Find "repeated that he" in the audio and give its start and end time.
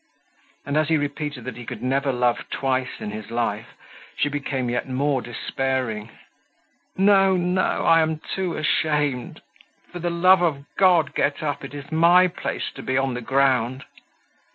0.97-1.63